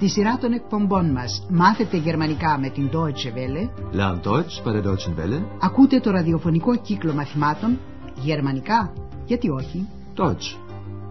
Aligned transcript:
Στη 0.00 0.08
σειρά 0.08 0.38
των 0.38 0.52
εκπομπών 0.52 1.10
μας 1.10 1.46
«Μάθετε 1.50 1.96
γερμανικά» 1.96 2.58
με 2.58 2.70
την 2.70 2.90
Deutsche 2.92 3.32
Welle 3.34 3.68
Lernt 3.92 4.22
Deutsch 4.22 4.64
bei 4.64 4.72
der 4.72 4.82
Deutschen 4.82 5.14
Welle. 5.18 5.42
ακούτε 5.60 6.00
το 6.00 6.10
ραδιοφωνικό 6.10 6.76
κύκλο 6.76 7.12
μαθημάτων 7.14 7.78
«Γερμανικά» 8.14 8.92
γιατί 9.24 9.48
όχι; 9.48 9.88
Deutsch. 10.16 10.56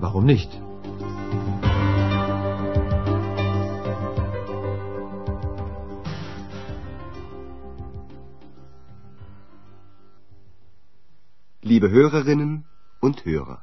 Warum 0.02 0.25
nicht? 0.25 0.49
Liebe 11.62 11.90
Hörerinnen 11.90 12.63
und 12.99 13.13
Hörer. 13.26 13.58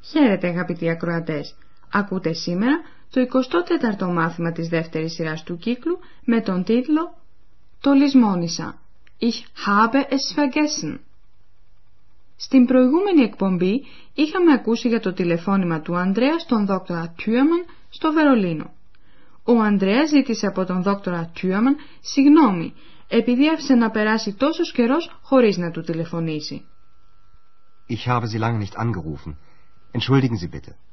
Χαίρετε 0.00 0.48
αγαπητοί 0.48 0.90
ακροατές. 0.90 1.54
Ακούτε 1.92 2.32
σήμερα 2.32 2.80
το 3.10 3.20
24ο 3.20 4.12
μάθημα 4.12 4.52
της 4.52 4.68
δεύτερης 4.68 5.12
σειράς 5.12 5.42
του 5.42 5.56
κύκλου 5.56 5.98
με 6.24 6.40
τον 6.40 6.64
τίτλο 6.64 7.14
«Το 7.80 7.92
λησμόνισα». 7.92 8.78
Ich 9.18 9.66
habe 9.66 10.00
es 10.08 10.34
vergessen. 10.36 10.98
Στην 12.36 12.66
προηγούμενη 12.66 13.22
εκπομπή 13.22 13.82
είχαμε 14.14 14.52
ακούσει 14.52 14.88
για 14.88 15.00
το 15.00 15.12
τηλεφώνημα 15.12 15.80
του 15.80 15.96
Ανδρέας 15.96 16.42
στον 16.42 16.66
δόκτωρα 16.66 17.14
Τιούαμαν 17.16 17.64
στο 17.88 18.12
Βερολίνο. 18.12 18.72
Ο 19.44 19.60
Ανδρέας 19.60 20.08
ζήτησε 20.08 20.46
από 20.46 20.64
τον 20.64 20.82
δόκτωρα 20.82 21.30
Τιούαμαν 21.34 21.76
συγγνώμη 22.00 22.74
επειδή 23.08 23.48
άφησε 23.48 23.74
να 23.74 23.90
περάσει 23.90 24.34
τόσος 24.34 24.72
καιρός 24.72 25.18
χωρίς 25.22 25.56
να 25.56 25.70
του 25.70 25.80
τηλεφωνήσει. 25.80 26.64
Ich 27.88 28.08
habe 28.08 28.26
Sie 28.26 28.38
lange 28.38 28.58
nicht 28.58 28.76
angerufen. 28.76 29.32
Entschuldigen 29.92 30.36
Sie 30.36 30.48
bitte. 30.48 30.85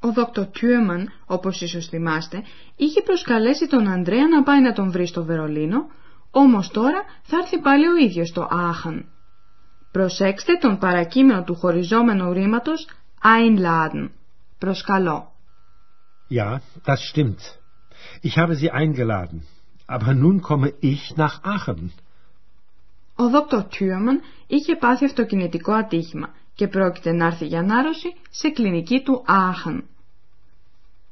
Ο 0.00 0.12
δόκτωρ 0.12 0.46
Τιούεμαν, 0.46 1.12
όπως 1.26 1.60
ίσως 1.60 1.86
θυμάστε, 1.86 2.42
είχε 2.76 3.02
προσκαλέσει 3.02 3.66
τον 3.66 3.88
Ανδρέα 3.88 4.28
να 4.28 4.42
πάει 4.42 4.60
να 4.60 4.72
τον 4.72 4.90
βρει 4.90 5.06
στο 5.06 5.24
Βερολίνο, 5.24 5.86
όμως 6.30 6.68
τώρα 6.68 7.02
θα 7.22 7.36
έρθει 7.36 7.60
πάλι 7.60 7.86
ο 7.86 7.96
ίδιος 7.96 8.28
στο 8.28 8.48
Άχαν. 8.50 9.08
Προσέξτε 9.92 10.52
τον 10.60 10.78
παρακείμενο 10.78 11.42
του 11.44 11.54
χωριζόμενου 11.54 12.32
ρήματος 12.32 12.88
einladen. 13.22 14.08
Προσκαλώ. 14.58 15.32
Ja, 16.30 16.60
das 16.84 17.00
stimmt. 17.12 17.58
Ich 18.22 18.36
habe 18.38 18.54
Sie 18.54 18.70
eingeladen. 18.70 19.46
Aber 19.86 20.12
nun 20.14 20.42
komme 20.42 20.72
ich 20.80 21.16
nach 21.16 21.42
Aachen. 21.42 21.90
Ο 23.16 23.28
δόκτωρ 23.28 23.62
Τιούεμαν 23.64 24.20
είχε 24.46 24.76
πάθει 24.76 25.04
αυτοκινητικό 25.04 25.72
ατύχημα 25.72 26.28
και 26.58 26.68
πρόκειται 26.68 27.12
να 27.12 27.26
έρθει 27.26 27.46
για 27.46 27.58
ανάρρωση 27.58 28.14
σε 28.30 28.48
κλινική 28.48 29.00
του 29.00 29.22
Άχαν. 29.26 29.84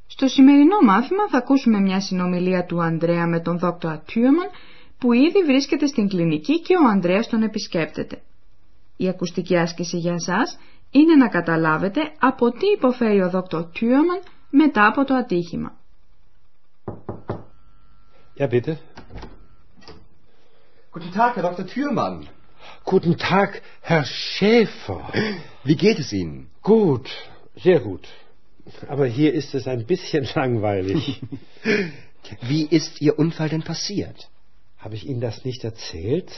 Στο 0.06 0.27
σημερινό 0.27 0.80
μάθημα 0.83 1.28
θα 1.28 1.38
ακούσουμε 1.38 1.80
μια 1.80 2.00
συνομιλία 2.00 2.64
του 2.64 2.83
Ανδρέα 2.83 3.27
με 3.27 3.41
τον 3.41 3.58
δόκτωρα 3.58 4.03
Τιούεμαν 4.06 4.48
που 4.98 5.12
ήδη 5.12 5.42
βρίσκεται 5.44 5.86
στην 5.86 6.08
κλινική 6.08 6.61
και 6.61 6.75
ο 6.75 6.88
Ανδρέας 6.88 7.28
τον 7.28 7.42
επισκέπτεται. 7.42 8.22
Η 8.97 9.08
ακουστική 9.08 9.56
άσκηση 9.56 9.97
για 9.97 10.19
σας 10.19 10.58
είναι 10.91 11.14
να 11.14 11.28
καταλάβετε 11.28 12.00
από 12.19 12.50
τι 12.50 12.66
υποφέρει 12.77 13.22
ο 13.22 13.31
δόκτωρ 13.31 13.64
Τιούεμαν 13.64 14.20
μετά 14.50 14.86
από 14.86 15.05
το 15.05 15.14
ατύχημα. 15.14 15.75
Ja, 18.38 18.47
bitte. 18.55 18.72
Guten 20.92 21.10
Tag, 21.16 21.31
Herr 21.36 21.47
Dr. 21.48 21.64
Thürmann. 21.72 22.35
Guten 22.88 23.18
Tag, 23.18 23.62
Herr 23.80 24.04
Schäfer. 24.04 25.12
Wie 25.64 25.74
geht 25.74 25.98
es 25.98 26.12
Ihnen? 26.12 26.52
Gut, 26.62 27.10
sehr 27.56 27.80
gut. 27.80 28.06
Aber 28.86 29.06
hier 29.06 29.34
ist 29.34 29.56
es 29.56 29.66
ein 29.66 29.86
bisschen 29.86 30.24
langweilig. 30.36 31.20
Wie 32.42 32.64
ist 32.64 33.00
Ihr 33.00 33.19
Unfall 33.19 33.48
denn 33.48 33.64
passiert? 33.64 34.30
Habe 34.78 34.94
ich 34.94 35.04
Ihnen 35.04 35.20
das 35.20 35.44
nicht 35.44 35.64
erzählt? 35.64 36.30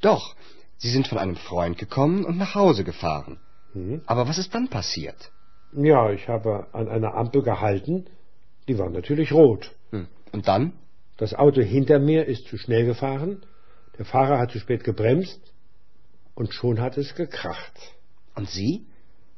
Doch, 0.00 0.34
Sie 0.78 0.90
sind 0.90 1.06
von 1.06 1.18
einem 1.18 1.36
Freund 1.36 1.78
gekommen 1.78 2.24
und 2.24 2.38
nach 2.38 2.56
Hause 2.56 2.82
gefahren. 2.82 3.38
Hm? 3.72 4.02
Aber 4.06 4.26
was 4.26 4.38
ist 4.38 4.52
dann 4.52 4.66
passiert? 4.66 5.30
Ja, 5.76 6.10
ich 6.10 6.26
habe 6.26 6.66
an 6.72 6.88
einer 6.88 7.14
Ampel 7.14 7.42
gehalten. 7.42 8.06
Die 8.66 8.78
war 8.78 8.90
natürlich 8.90 9.30
rot. 9.30 9.70
Hm. 9.92 10.08
Und 10.32 10.48
dann? 10.48 10.72
Das 11.18 11.34
Auto 11.34 11.60
hinter 11.62 12.00
mir 12.00 12.26
ist 12.26 12.48
zu 12.48 12.58
schnell 12.58 12.84
gefahren. 12.84 13.46
Der 13.96 14.04
Fahrer 14.04 14.40
hat 14.40 14.50
zu 14.50 14.58
spät 14.58 14.82
gebremst. 14.82 15.53
Und 16.34 16.52
schon 16.52 16.80
hat 16.80 16.96
es 16.98 17.14
gekracht. 17.14 17.76
Und 18.34 18.48
Sie? 18.48 18.86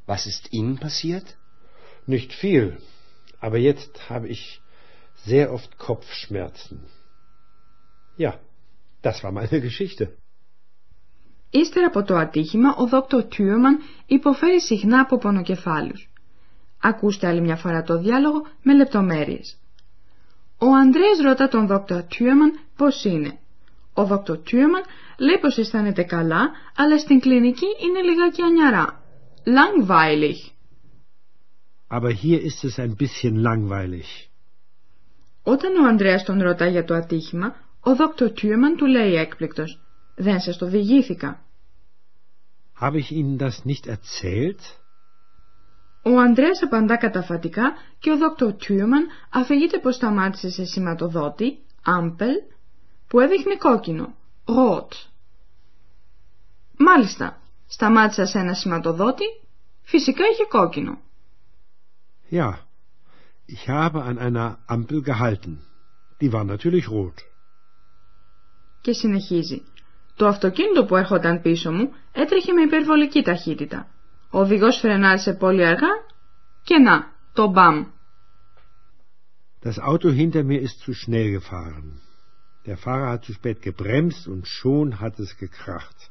Was 0.07 0.27
ist 0.27 0.53
Ihnen 0.53 0.77
passiert? 0.79 1.37
Nicht 2.07 2.33
viel. 2.33 2.79
Aber 3.41 3.59
jetzt 3.59 4.09
habe 4.09 4.29
ich 4.29 4.61
sehr 5.25 5.53
oft 5.53 5.79
Kopfschmerzen. 5.79 6.77
Ja, 8.17 8.33
das 9.03 9.23
war 9.23 9.33
meine 9.33 9.61
Geschichte. 9.69 10.17
Ύστερα 11.51 11.87
από 11.87 12.03
το 12.03 12.17
ατύχημα, 12.17 12.75
ο 12.77 12.87
δόκτωρ 12.87 13.25
Τιούμαν 13.25 13.79
υποφέρει 14.07 14.61
συχνά 14.61 15.01
από 15.01 15.19
πονοκεφάλους. 15.19 16.11
Ακούστε 16.83 17.27
άλλη 17.27 17.41
μια 17.41 17.57
φορά 17.57 17.83
το 17.83 17.99
διάλογο 17.99 18.47
με 18.63 18.75
λεπτομέρειες. 18.75 19.59
Ο 20.59 20.67
Ανδρέας 20.67 21.19
ρωτά 21.19 21.49
τον 21.49 21.67
δόκτωρ 21.67 22.03
Τιούμαν 22.03 22.61
πώς 22.77 23.05
είναι. 23.05 23.39
Ο 23.99 24.05
δόκτωρ 24.05 24.39
Τιούμαν 24.39 24.83
λέει 25.19 25.39
πως 25.41 25.57
αισθάνεται 25.59 26.03
καλά, 26.03 26.51
αλλά 26.77 26.99
στην 26.99 27.21
κλινική 27.21 27.67
είναι 27.85 28.01
λιγάκι 28.01 28.43
ανιαρά. 28.43 29.05
Langweilig. 29.59 30.39
Aber 31.89 32.11
hier 32.11 32.41
ist 32.49 32.65
es 32.65 32.79
ein 32.79 32.95
bisschen 32.97 33.35
langweilig. 33.43 34.09
Όταν 35.43 35.77
ο 35.77 35.87
Ανδρέας 35.89 36.25
τον 36.25 36.43
ρωτά 36.43 36.67
για 36.67 36.85
το 36.85 36.95
ατύχημα, 36.95 37.55
ο 37.81 37.95
δόκτωρ 37.95 38.31
Τιούμαν 38.31 38.77
του 38.77 38.87
λέει 38.87 39.15
έκπληκτος. 39.15 39.81
Δεν 40.17 40.41
σας 40.41 40.57
το 40.57 40.67
διηγήθηκα. 40.67 41.41
Habe 42.81 42.99
ich 42.99 43.11
Ihnen 43.11 43.39
das 43.39 43.65
nicht 43.65 43.87
erzählt? 43.87 44.61
Ο 46.03 46.19
Ανδρέας 46.19 46.63
απαντά 46.63 46.97
καταφατικά 46.97 47.73
και 47.99 48.11
ο 48.11 48.17
δόκτωρ 48.17 48.53
Τιούμαν 48.53 49.07
αφηγείται 49.31 49.79
πως 49.79 49.95
σταμάτησε 49.95 50.51
σε 50.51 50.65
σηματοδότη, 50.65 51.59
Άμπελ, 51.85 52.35
που 53.17 53.23
έδειχνε 53.23 53.57
κόκκινο, 53.57 54.15
Rot. 54.45 54.89
Μάλιστα, 56.77 57.41
σταμάτησα 57.67 58.27
σε 58.27 58.39
ένα 58.39 58.55
σηματοδότη, 58.55 59.25
φυσικά 59.83 60.25
είχε 60.33 60.45
κόκκινο. 60.49 60.99
Ja, 62.31 62.51
ich 63.47 63.69
habe 63.69 64.03
an 64.03 64.19
einer 64.19 64.59
Ampel 64.69 65.01
gehalten. 65.03 65.59
Die 66.21 66.33
war 66.33 66.45
natürlich 66.45 66.89
rot. 66.91 67.15
Και 68.81 68.93
συνεχίζει. 68.93 69.63
Το 70.17 70.27
αυτοκίνητο 70.27 70.85
που 70.85 70.97
έρχονταν 70.97 71.41
πίσω 71.41 71.73
μου 71.73 71.93
έτρεχε 72.13 72.53
με 72.53 72.63
υπερβολική 72.63 73.23
ταχύτητα. 73.23 73.89
Ο 74.31 74.39
οδηγός 74.39 74.79
φρενάρισε 74.79 75.33
πολύ 75.33 75.67
αργά 75.67 75.93
και 76.63 76.79
να, 76.79 77.13
το 77.33 77.47
μπαμ. 77.47 77.87
Das 79.63 79.79
Auto 79.79 80.11
hinter 80.11 80.45
mir 80.45 80.61
ist 80.61 80.81
zu 80.81 80.93
schnell 80.93 81.31
gefahren. 81.39 82.06
Der 82.67 82.77
Fahrer 82.77 83.09
hat 83.13 83.25
zu 83.25 83.33
spät 83.33 83.59
gebremst 83.63 84.23
und 84.33 84.43
schon 84.47 85.01
hat 85.01 85.19
es 85.19 85.37
gekracht. 85.39 86.11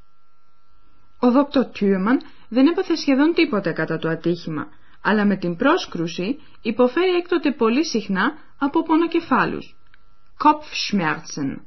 Ο 1.19 1.31
δόκτωρ 1.31 1.65
Τιούμαν 1.65 2.21
δεν 2.49 2.67
έπαθε 2.67 2.95
σχεδόν 2.95 3.33
τίποτε 3.33 3.71
κατά 3.71 3.97
το 3.97 4.09
ατύχημα, 4.09 4.67
αλλά 5.01 5.25
με 5.25 5.37
την 5.37 5.55
πρόσκρουση 5.55 6.37
υποφέρει 6.61 7.11
έκτοτε 7.11 7.51
πολύ 7.51 7.85
συχνά 7.85 8.33
από 8.57 8.83
πονοκεφάλους. 8.83 9.75
Kopfschmerzen. 10.37 11.61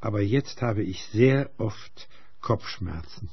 Aber 0.00 0.20
jetzt 0.20 0.60
habe 0.60 0.82
ich 0.82 0.98
sehr 1.12 1.46
oft 1.56 1.96
Kopfschmerzen. 2.46 3.28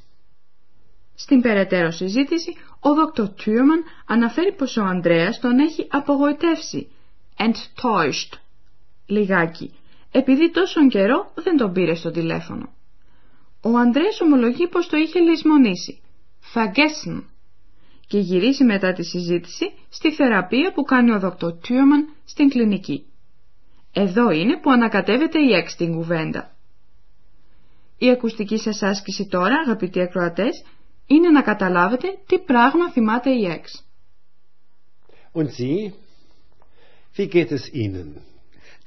Στην 1.16 1.42
περαιτέρω 1.42 1.92
συζήτηση, 1.92 2.56
ο 2.80 2.94
δόκτωρ 2.94 3.30
Τιούμαν 3.30 3.84
αναφέρει 4.06 4.54
πως 4.54 4.78
ο 4.78 4.84
Ανδρέας 4.84 5.40
τον 5.40 5.60
έχει 5.60 5.88
απογοητεύσει. 5.90 6.88
Enttäuscht. 7.38 8.34
Λιγάκι. 9.06 9.74
Επειδή 10.12 10.52
τόσον 10.52 10.90
καιρό 10.90 11.32
δεν 11.36 11.58
τον 11.58 11.74
πήρε 11.74 11.96
στο 11.96 12.12
τηλέφωνο. 12.12 12.70
Ο 13.62 13.78
Ανδρέας 13.78 14.22
ομολογεί 14.22 14.68
πως 14.68 14.88
το 14.88 14.98
είχε 14.98 15.20
λησμονήσει. 15.20 16.02
Vergessen. 16.54 17.24
Και 18.08 18.20
γυρίζει 18.20 18.64
μετά 18.64 18.94
τη 18.94 19.04
συζήτηση 19.04 19.72
στη 19.90 20.12
θεραπεία 20.14 20.72
που 20.74 20.84
κάνει 20.84 21.12
ο 21.12 21.20
δόκτωρ 21.20 21.54
Τιούμαν 21.54 22.14
στην 22.26 22.50
κλινική. 22.50 23.06
Εδώ 23.94 24.32
είναι 24.32 24.60
που 24.60 24.72
ανακατεύεται 24.72 25.40
η 25.40 25.54
έξι 25.54 25.78
την 25.78 25.94
κουβέντα. 25.96 26.52
Η 27.98 28.10
ακουστική 28.10 28.58
σας 28.58 28.82
άσκηση 28.82 29.28
τώρα, 29.28 29.56
αγαπητοί 29.66 30.02
ακροατές, 30.02 30.64
είναι 31.08 31.30
να 31.30 31.42
καταλάβετε 31.42 32.08
τι 32.28 32.40
πράγμα 32.40 32.92
θυμάται 32.92 33.30
η 33.30 33.46
Εξ. 33.46 33.84
Und 35.34 35.50
Sie? 35.60 35.92
Wie 37.16 37.28
geht 37.28 37.52
es 37.52 37.64
Ihnen? 37.74 38.10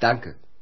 Danke. 0.00 0.36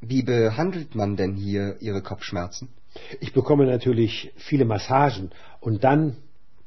Wie 0.00 0.22
behandelt 0.22 0.94
man 0.94 1.16
denn 1.16 1.34
hier 1.34 1.76
Ihre 1.80 2.02
Kopfschmerzen? 2.02 2.68
Ich 3.20 3.32
bekomme 3.32 3.66
natürlich 3.66 4.32
viele 4.36 4.64
Massagen 4.64 5.30
und 5.60 5.84
dann 5.84 6.16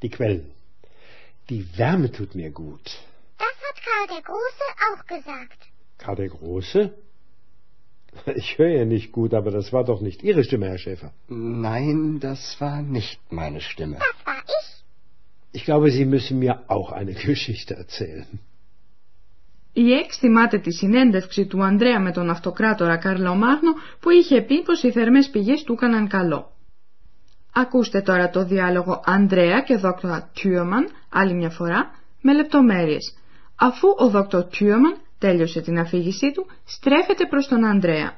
die 0.02 0.08
Quellen. 0.10 0.50
Die 1.50 1.76
Wärme 1.76 2.10
tut 2.10 2.34
mir 2.34 2.50
gut. 2.50 2.98
Das 3.38 3.46
hat 3.46 3.82
Karl 3.84 4.16
der 4.16 4.22
Große 4.22 4.64
auch 4.88 5.06
gesagt. 5.06 5.58
Karl 5.98 6.16
der 6.16 6.28
Große? 6.28 6.94
Ich 8.36 8.58
höre 8.58 8.68
ja 8.68 8.84
nicht 8.84 9.10
gut, 9.10 9.34
aber 9.34 9.50
das 9.50 9.72
war 9.72 9.82
doch 9.82 10.00
nicht 10.00 10.22
Ihre 10.22 10.44
Stimme, 10.44 10.68
Herr 10.68 10.78
Schäfer. 10.78 11.12
Nein, 11.26 12.20
das 12.20 12.60
war 12.60 12.80
nicht 12.80 13.20
meine 13.32 13.60
Stimme. 13.60 13.96
Das 13.96 14.26
war 14.26 14.40
ich. 14.46 14.84
Ich 15.50 15.64
glaube, 15.64 15.90
Sie 15.90 16.04
müssen 16.04 16.38
mir 16.38 16.62
auch 16.68 16.92
eine 16.92 17.14
Geschichte 17.28 17.74
erzählen. 17.74 18.38
Η 19.76 19.92
Εξ 19.92 20.16
θυμάται 20.16 20.58
τη 20.58 20.72
συνέντευξη 20.72 21.46
του 21.46 21.64
Ανδρέα 21.64 22.00
με 22.00 22.12
τον 22.12 22.30
αυτοκράτορα 22.30 22.96
Καρλομάγνο 22.96 23.72
που 24.00 24.10
είχε 24.10 24.40
πει 24.42 24.62
πως 24.62 24.82
οι 24.82 24.90
θερμές 24.90 25.28
πηγές 25.30 25.62
του 25.62 25.72
έκαναν 25.72 26.08
καλό. 26.08 26.52
Ακούστε 27.52 28.00
τώρα 28.00 28.30
το 28.30 28.44
διάλογο 28.44 29.02
Ανδρέα 29.04 29.60
και 29.60 29.76
δόκτωρα 29.76 30.30
Τιούμαν 30.34 30.88
άλλη 31.08 31.34
μια 31.34 31.50
φορά 31.50 31.90
με 32.20 32.34
λεπτομέρειες. 32.34 33.14
Αφού 33.56 33.88
ο 33.96 34.08
δόκτωρ 34.08 34.44
Τιούμαν 34.44 34.96
τέλειωσε 35.18 35.60
την 35.60 35.78
αφήγησή 35.78 36.32
του, 36.32 36.46
στρέφεται 36.64 37.26
προς 37.26 37.46
τον 37.46 37.64
Ανδρέα. 37.64 38.16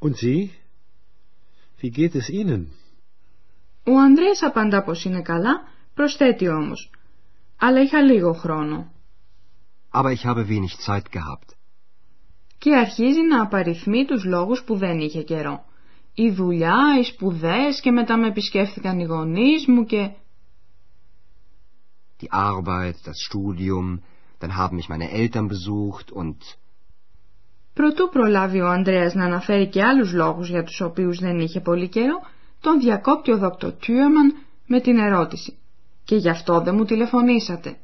Und 0.00 0.14
Sie? 0.14 0.50
Wie 1.82 1.90
geht 1.90 2.14
es 2.14 2.28
Ihnen? 2.28 2.66
Ο 3.84 3.98
Ανδρέας 3.98 4.42
απαντά 4.42 4.82
πως 4.82 5.04
είναι 5.04 5.22
καλά, 5.22 5.62
προσθέτει 5.94 6.48
όμως. 6.48 6.90
Αλλά 7.60 7.80
είχα 7.80 8.02
λίγο 8.02 8.32
χρόνο. 8.32 8.91
Aber 9.92 10.10
ich 10.16 10.24
habe 10.24 10.48
wenig 10.48 10.72
Zeit 10.86 11.10
gehabt. 11.12 11.54
Και 12.58 12.76
αρχίζει 12.76 13.20
να 13.30 13.42
απαριθμεί 13.42 14.04
τους 14.04 14.24
λόγους 14.24 14.62
που 14.62 14.76
δεν 14.76 14.98
είχε 14.98 15.22
καιρό. 15.22 15.64
Η 16.14 16.30
δουλειά, 16.30 16.78
οι 17.00 17.04
σπουδές 17.04 17.80
και 17.80 17.90
μετά 17.90 18.16
με 18.16 18.26
επισκέφθηκαν 18.26 18.98
οι 18.98 19.04
γονείς 19.04 19.66
μου 19.66 19.84
και... 19.84 20.10
Die 22.20 22.30
Arbeit, 22.30 22.96
das 23.04 23.18
Studium, 23.28 24.00
dann 24.40 24.56
haben 24.56 24.76
mich 24.76 24.88
meine 24.88 25.10
Eltern 25.10 25.48
besucht 25.48 26.10
und 26.12 26.36
Προτού 27.74 28.08
προλάβει 28.08 28.60
ο 28.60 28.68
Ανδρέας 28.68 29.14
να 29.14 29.24
αναφέρει 29.24 29.68
και 29.68 29.82
άλλους 29.82 30.12
λόγους 30.12 30.48
για 30.48 30.62
τους 30.62 30.80
οποίους 30.80 31.18
δεν 31.18 31.38
είχε 31.38 31.60
πολύ 31.60 31.88
καιρό, 31.88 32.20
τον 32.60 32.80
διακόπτει 32.80 33.32
ο 33.32 33.38
δόκτωρ 33.38 33.72
Τιούμαν 33.72 34.34
με 34.66 34.80
την 34.80 34.98
ερώτηση. 34.98 35.58
Και 36.04 36.16
γι' 36.16 36.28
αυτό 36.28 36.60
δεν 36.60 36.74
μου 36.74 36.84
τηλεφωνήσατε. 36.84 37.76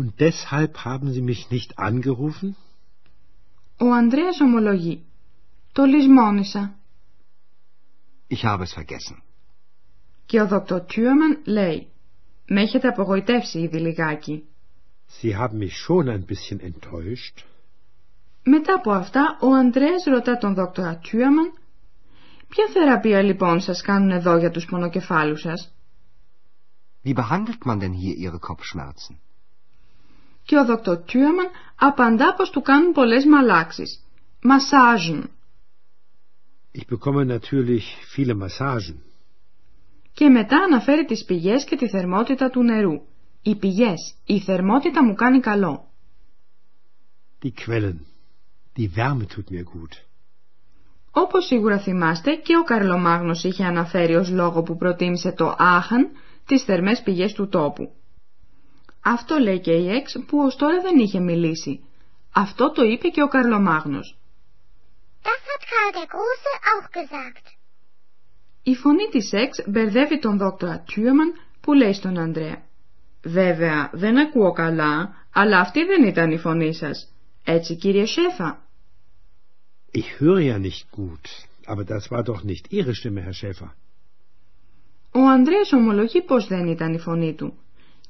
Und 0.00 0.10
deshalb 0.20 0.72
haben 0.84 1.08
Sie 1.14 1.22
mich 1.30 1.50
nicht 1.50 1.70
angerufen? 1.78 2.56
Ο 3.80 3.92
Ανδρέας 3.92 4.40
ομολογεί. 4.40 5.04
Το 5.72 5.84
λησμόνησα. 5.84 6.78
ich 8.28 8.44
habe 8.44 8.62
es 8.62 8.72
vergessen. 8.72 9.22
Και 10.26 10.40
ο 10.40 10.46
δόκτωρ 10.46 10.80
Τιούμαν 10.80 11.42
λέει. 11.44 11.88
Με 12.48 12.60
έχετε 12.60 12.88
απογοητεύσει 12.88 13.58
ήδη 13.58 13.78
λιγάκι. 13.78 14.44
Sie 15.22 15.36
haben 15.36 15.58
mich 15.58 15.76
schon 15.86 16.08
ein 16.08 16.24
bisschen 16.26 16.60
enttäuscht. 16.60 17.44
Μετά 18.44 18.74
από 18.74 18.90
αυτά, 18.90 19.38
ο 19.40 19.54
Ανδρέας 19.54 20.04
ρωτά 20.04 20.36
τον 20.36 20.54
δόκτωρα 20.54 20.96
Τιούμαν 20.96 21.52
«Ποια 22.48 22.64
θεραπεία 22.72 23.22
λοιπόν 23.22 23.60
σας 23.60 23.82
κάνουν 23.82 24.10
εδώ 24.10 24.36
για 24.36 24.50
τους 24.50 24.64
πονοκεφάλους 24.64 25.40
σας» 25.40 25.72
Wie 27.04 27.14
behandelt 27.14 27.64
man 27.64 27.78
denn 27.80 27.92
hier 27.92 28.14
Ihre 28.16 28.38
Kopfschmerzen? 28.38 29.27
Και 30.48 30.58
ο 30.58 30.64
δόκτωρ 30.64 30.96
Τιούμαν 30.98 31.48
απαντά 31.76 32.34
πως 32.34 32.50
του 32.50 32.60
κάνουν 32.62 32.92
πολλές 32.92 33.24
μαλάξεις. 33.24 34.04
Μασάζουν. 34.42 35.30
Ich 36.72 36.86
bekomme 36.94 37.24
natürlich 37.24 37.84
viele 38.14 38.34
Massagen. 38.42 38.96
Και 40.12 40.28
μετά 40.28 40.56
αναφέρει 40.56 41.04
τις 41.04 41.24
πηγές 41.24 41.64
και 41.64 41.76
τη 41.76 41.88
θερμότητα 41.88 42.50
του 42.50 42.62
νερού. 42.62 43.00
Οι 43.42 43.56
πηγές, 43.56 44.14
η 44.24 44.40
θερμότητα 44.40 45.04
μου 45.04 45.14
κάνει 45.14 45.40
καλό. 45.40 45.90
Die 47.42 47.52
Quellen. 47.66 47.98
Die 48.76 48.90
Wärme 48.96 49.26
tut 49.26 49.50
mir 49.50 49.64
gut. 49.64 49.92
Όπως 51.10 51.46
σίγουρα 51.46 51.78
θυμάστε 51.78 52.34
και 52.34 52.56
ο 52.56 52.62
Καρλομάγνος 52.62 53.44
είχε 53.44 53.64
αναφέρει 53.64 54.14
ως 54.14 54.30
λόγο 54.30 54.62
που 54.62 54.76
προτίμησε 54.76 55.32
το 55.32 55.54
Άχαν 55.58 56.08
τις 56.46 56.62
θερμές 56.62 57.02
πηγές 57.02 57.32
του 57.32 57.48
τόπου. 57.48 57.92
Αυτό 59.02 59.36
λέει 59.38 59.60
και 59.60 59.72
η 59.72 59.88
Εξ 59.88 60.16
που 60.26 60.38
ως 60.38 60.56
τώρα 60.56 60.80
δεν 60.80 60.98
είχε 60.98 61.20
μιλήσει. 61.20 61.84
Αυτό 62.34 62.72
το 62.72 62.82
είπε 62.82 63.08
και 63.08 63.22
ο 63.22 63.28
Καρλομάγνος. 63.28 64.18
Das 65.22 65.40
hat 65.50 65.62
Karl 65.70 65.90
der 65.98 66.08
Große 66.14 66.52
auch 66.72 66.88
gesagt. 66.90 67.46
Η 68.62 68.74
φωνή 68.74 69.08
της 69.10 69.32
Εξ 69.32 69.58
μπερδεύει 69.66 70.18
τον 70.18 70.38
δόκτωρα 70.38 70.84
Τιούμαν 70.86 71.32
που 71.60 71.72
λέει 71.72 71.92
στον 71.92 72.18
Ανδρέα. 72.18 72.62
Βέβαια, 73.22 73.90
δεν 73.92 74.18
ακούω 74.18 74.52
καλά, 74.52 75.14
αλλά 75.32 75.58
αυτή 75.58 75.84
δεν 75.84 76.04
ήταν 76.04 76.30
η 76.30 76.38
φωνή 76.38 76.74
σας. 76.74 77.12
Έτσι, 77.44 77.76
κύριε 77.76 78.06
Σέφα. 78.06 78.62
Ich 79.92 80.20
höre 80.20 80.40
ja 80.40 80.58
nicht 80.58 80.90
gut, 80.92 81.24
aber 81.66 81.84
das 81.84 82.10
war 82.10 82.22
doch 82.22 82.42
nicht 82.44 82.64
Ihre 82.70 82.94
Stimme, 82.94 83.22
Herr 83.22 83.32
Schäfer. 83.32 83.74
Ο 85.12 85.20
Ανδρέας 85.20 85.72
ομολογεί 85.72 86.22
πως 86.22 86.46
δεν 86.46 86.66
ήταν 86.66 86.94
η 86.94 86.98
φωνή 86.98 87.34
του. 87.34 87.58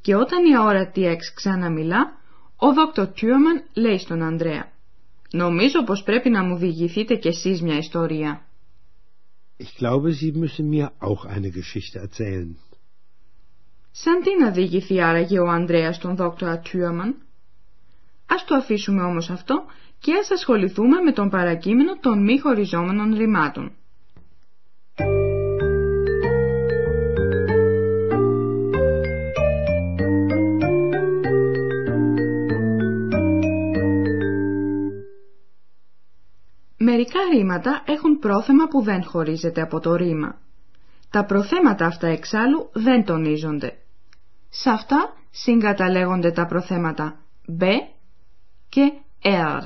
Και 0.01 0.15
όταν 0.15 0.45
η 0.45 0.57
αόρατη 0.57 1.07
Εξ 1.07 1.33
ξαναμιλά, 1.35 2.19
ο 2.57 2.73
δόκτωρ 2.73 3.07
Τιούμαν 3.07 3.63
λέει 3.75 3.99
στον 3.99 4.23
Ανδρέα. 4.23 4.73
Νομίζω 5.33 5.85
πως 5.85 6.03
πρέπει 6.03 6.31
να 6.31 6.43
μου 6.45 6.57
διηγηθείτε 6.57 7.15
κι 7.15 7.29
εσείς 7.29 7.63
μια 7.63 7.77
ιστορία. 7.77 8.43
Ich 9.61 9.75
glaube, 9.81 10.11
Sie 10.21 10.33
müssen 10.33 10.69
mir 10.71 10.89
auch 11.01 11.25
eine 11.25 11.51
Geschichte 11.51 11.99
erzählen. 11.99 12.57
Σαν 13.91 14.23
τι 14.23 14.45
να 14.45 14.51
διηγηθεί 14.51 15.03
άραγε 15.03 15.39
ο 15.39 15.49
Ανδρέας 15.49 15.97
στον 15.97 16.17
δόκτωρα 16.17 16.59
Τιούμαν; 16.59 17.17
Ας 18.27 18.45
το 18.45 18.55
αφήσουμε 18.55 19.03
όμως 19.03 19.31
αυτό 19.31 19.65
και 19.99 20.15
ας 20.15 20.31
ασχοληθούμε 20.31 21.01
με 21.01 21.13
τον 21.13 21.29
παρακείμενο 21.29 21.99
των 21.99 22.25
μη 22.25 22.39
χωριζόμενων 22.39 23.15
ρημάτων. 23.15 23.73
Μερικά 36.99 37.21
ρήματα 37.33 37.83
έχουν 37.87 38.19
πρόθεμα 38.19 38.69
που 38.69 38.83
δεν 38.83 39.05
χωρίζεται 39.05 39.61
από 39.61 39.81
το 39.81 39.95
ρήμα. 39.95 40.41
Τα 41.11 41.25
προθέματα 41.25 41.87
αυτά 41.87 42.07
εξάλλου 42.07 42.71
δεν 42.73 43.05
τονίζονται. 43.05 43.79
Σε 44.49 44.71
αυτά 44.71 45.17
συγκαταλέγονται 45.31 46.31
τα 46.31 46.47
προθέματα 46.47 47.21
B 47.61 47.65
και 48.69 48.93
R. 49.23 49.63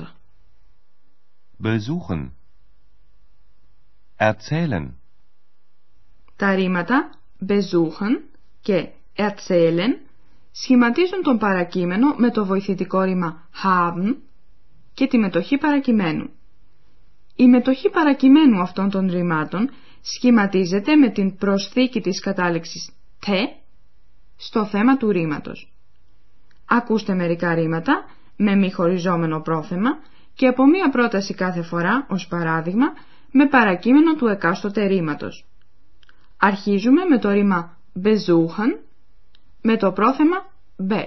Besuchen. 1.63 2.29
Erzählen. 4.17 4.87
Τα 6.35 6.55
ρήματα 6.55 7.09
besuchen 7.47 8.21
και 8.61 8.89
erzählen 9.17 9.97
σχηματίζουν 10.51 11.21
τον 11.23 11.37
παρακείμενο 11.37 12.13
με 12.17 12.31
το 12.31 12.45
βοηθητικό 12.45 13.01
ρήμα 13.01 13.49
haben 13.63 14.15
και 14.93 15.07
τη 15.07 15.17
μετοχή 15.17 15.57
παρακειμένου. 15.57 16.29
Η 17.35 17.47
μετοχή 17.47 17.89
παρακειμένου 17.89 18.61
αυτών 18.61 18.89
των 18.89 19.11
ρημάτων 19.11 19.69
σχηματίζεται 20.01 20.95
με 20.95 21.09
την 21.09 21.37
προσθήκη 21.37 22.01
της 22.01 22.19
κατάληξης 22.19 22.89
«τε» 23.25 23.37
στο 24.37 24.65
θέμα 24.65 24.97
του 24.97 25.11
ρήματος. 25.11 25.73
Ακούστε 26.65 27.13
μερικά 27.13 27.53
ρήματα 27.53 28.05
με 28.37 28.55
μη 28.55 28.71
χωριζόμενο 28.71 29.41
πρόθεμα 29.41 29.89
και 30.33 30.47
από 30.47 30.65
μία 30.65 30.89
πρόταση 30.89 31.33
κάθε 31.33 31.61
φορά, 31.61 32.05
ως 32.09 32.27
παράδειγμα, 32.27 32.85
με 33.31 33.47
παρακείμενο 33.47 34.15
του 34.15 34.27
εκάστοτε 34.27 34.85
ρήματος. 34.85 35.45
Αρχίζουμε 36.37 37.05
με 37.05 37.19
το 37.19 37.29
ρήμα 37.29 37.77
besuchen 38.03 38.79
με 39.61 39.77
το 39.77 39.91
πρόθεμα 39.91 40.51
be. 40.89 41.03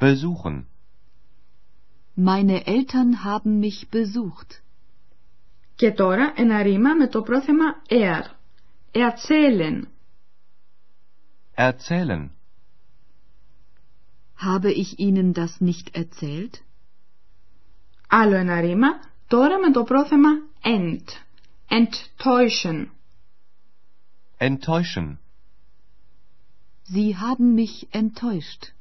Besuchen. 0.00 0.64
Meine 2.15 2.65
Eltern 2.65 3.23
haben 3.23 3.59
mich 3.59 3.89
besucht. 3.89 4.61
Και 5.75 5.91
τώρα 5.91 6.33
ένα 6.35 6.61
ρήμα 6.61 6.95
με 6.95 7.07
το 7.07 7.21
πρόθεμα 7.21 7.81
er. 7.89 8.21
Erzählen. 8.91 9.83
Erzählen. 11.55 12.29
Habe 14.35 14.71
ich 14.71 14.99
Ihnen 14.99 15.33
das 15.33 15.61
nicht 15.61 15.95
erzählt? 15.95 16.63
Άλλο 18.07 18.35
ένα 18.35 18.59
ρήμα, 18.59 18.87
τώρα 19.27 19.59
με 19.59 19.71
το 19.71 19.83
πρόθεμα 19.83 20.29
end. 20.63 21.03
Enttäuschen. 21.69 22.85
Enttäuschen. 24.37 25.19
Sie 26.93 27.15
haben 27.15 27.55
mich 27.55 27.87
enttäuscht. 27.91 28.73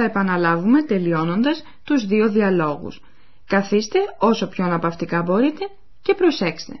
Θα 0.00 0.06
επαναλάβουμε 0.06 0.82
τελειώνοντας 0.82 1.62
τους 1.84 2.06
δύο 2.06 2.28
διαλόγους. 2.28 3.00
Καθίστε 3.46 3.98
όσο 4.18 4.48
πιο 4.48 4.64
αναπαυτικά 4.64 5.22
μπορείτε 5.22 5.68
και 6.02 6.14
προσέξτε. 6.14 6.80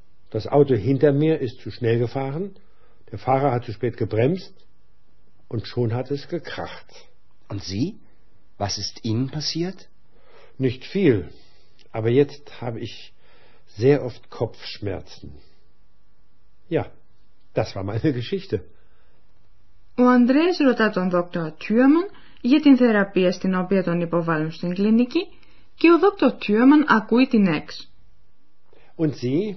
Das 0.30 0.46
Auto 0.46 0.74
hinter 0.74 1.12
mir 1.12 1.40
ist 1.40 1.60
zu 1.60 1.70
schnell 1.70 1.98
gefahren. 1.98 2.56
Der 3.10 3.18
Fahrer 3.18 3.52
hat 3.52 3.64
zu 3.64 3.72
spät 3.72 3.96
gebremst. 3.96 4.54
Und 5.48 5.66
schon 5.66 5.94
hat 5.94 6.10
es 6.10 6.28
gekracht. 6.28 6.90
Und 7.48 7.62
Sie? 7.62 7.98
Was 8.58 8.78
ist 8.78 9.04
Ihnen 9.04 9.28
passiert? 9.30 9.88
Nicht 10.58 10.84
viel. 10.84 11.28
Aber 11.92 12.10
jetzt 12.10 12.60
habe 12.60 12.80
ich 12.80 13.12
sehr 13.66 14.04
oft 14.04 14.30
Kopfschmerzen. 14.30 15.32
Ja, 16.68 16.90
das 17.54 17.74
war 17.76 17.84
meine 17.84 18.12
Geschichte. 18.12 18.64
Ο 19.98 20.02
Ανδρέας 20.02 20.58
ρωτά 20.58 20.90
τον 20.90 21.10
δόκτωρα 21.10 21.52
Τιούμαν 21.52 22.06
για 22.40 22.60
την 22.60 22.76
θεραπεία 22.76 23.32
στην 23.32 23.54
οποία 23.54 23.82
τον 23.82 24.00
υποβάλλουν 24.00 24.52
στην 24.52 24.74
κλινική 24.74 25.26
και 25.74 25.90
ο 25.90 25.98
δόκτωρ 25.98 26.32
Τιούμαν 26.32 26.84
ακούει 26.88 27.26
την 27.26 27.46
έξ. 27.46 27.90
Und 28.96 29.14
Sie? 29.14 29.56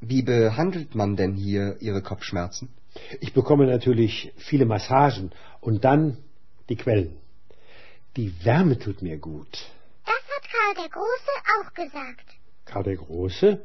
Wie 0.00 0.22
behandelt 0.22 0.94
man 0.94 1.16
denn 1.16 1.34
hier 1.34 1.76
Ihre 1.80 2.02
Kopfschmerzen? 2.02 2.68
Ich 3.20 3.32
bekomme 3.32 3.66
natürlich 3.66 4.32
viele 4.36 4.66
Massagen 4.66 5.30
und 5.60 5.84
dann 5.84 6.16
die 6.68 6.76
Quellen. 6.76 7.16
Die 8.16 8.32
Wärme 8.44 8.78
tut 8.78 9.02
mir 9.02 9.18
gut. 9.18 9.52
Das 10.04 10.24
hat 10.34 10.44
Karl 10.54 10.74
der 10.82 10.90
Große 10.96 11.34
auch 11.56 11.74
gesagt. 11.74 12.26
Karl 12.64 12.84
der 12.84 12.96
Große? 12.96 13.60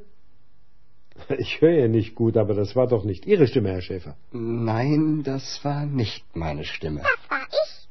Ich 1.38 1.62
höre 1.62 1.78
ja 1.84 1.88
nicht 1.88 2.14
gut, 2.16 2.36
aber 2.38 2.54
das 2.54 2.76
war 2.76 2.88
doch 2.88 3.04
nicht 3.06 3.26
Ihre 3.26 3.48
Stimme, 3.48 3.70
Herr 3.70 3.82
Schäfer. 3.82 4.18
Nein, 4.32 5.24
das 5.24 5.64
war 5.64 5.86
nicht 5.86 6.36
meine 6.36 6.66
Stimme. 6.66 7.02
Das 7.02 7.30
war 7.30 7.48
ich. 7.50 7.88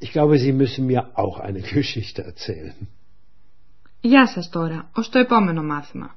Ich 0.00 0.12
glaube, 0.12 0.38
Sie 0.38 0.52
müssen 0.52 0.86
mir 0.86 1.16
auch 1.16 1.38
eine 1.38 1.60
Geschichte 1.60 2.22
erzählen. 2.24 2.88
Γεια 4.00 4.26
σας 4.26 4.48
τώρα, 4.48 4.90
ως 4.92 5.08
το 5.08 5.18
επόμενο 5.18 5.62
μάθημα. 5.62 6.16